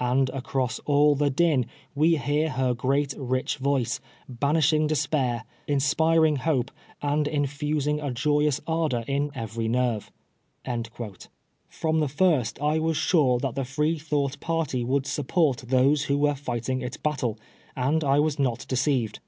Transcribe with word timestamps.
And 0.00 0.30
across 0.30 0.78
all 0.86 1.14
the 1.14 1.28
din 1.28 1.66
we 1.94 2.16
hear 2.16 2.48
her 2.48 2.72
great 2.72 3.12
rich 3.18 3.58
voice, 3.58 4.00
banishuig 4.32 4.86
despair, 4.88 5.44
inspiring 5.66 6.36
hope, 6.36 6.70
and 7.02 7.28
in 7.28 7.46
fusing 7.46 8.00
a 8.00 8.10
joyous 8.10 8.62
ardor 8.66 9.04
in 9.06 9.30
every 9.34 9.68
nerve." 9.68 10.10
From 11.68 12.00
the 12.00 12.08
first 12.08 12.58
I 12.62 12.78
was 12.78 12.96
sure 12.96 13.38
that 13.40 13.56
the 13.56 13.66
Freethought 13.66 14.40
party 14.40 14.82
would 14.84 15.04
support 15.06 15.64
those 15.68 16.04
who 16.04 16.16
were 16.16 16.34
fighting 16.34 16.80
its 16.80 16.96
battle, 16.96 17.38
and 17.76 18.02
I 18.02 18.20
was 18.20 18.38
not 18.38 18.64
deceived. 18.66 19.20